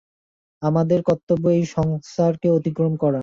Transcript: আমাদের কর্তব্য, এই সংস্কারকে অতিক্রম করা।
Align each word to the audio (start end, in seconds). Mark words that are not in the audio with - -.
আমাদের 0.61 0.99
কর্তব্য, 1.03 1.45
এই 1.49 1.65
সংস্কারকে 1.75 2.47
অতিক্রম 2.49 2.93
করা। 2.95 3.19